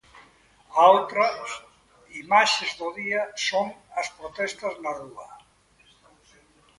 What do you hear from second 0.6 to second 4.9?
A outra imaxes do día son as protestas